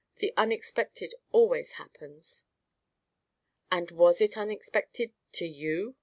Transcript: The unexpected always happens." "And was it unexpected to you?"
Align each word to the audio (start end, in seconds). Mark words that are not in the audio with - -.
The 0.15 0.33
unexpected 0.35 1.13
always 1.31 1.73
happens." 1.73 2.43
"And 3.71 3.91
was 3.91 4.19
it 4.19 4.35
unexpected 4.35 5.13
to 5.33 5.45
you?" 5.45 5.95